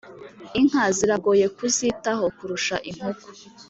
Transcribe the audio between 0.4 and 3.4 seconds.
Inka ziragoye kuzitaho kurusha inkoko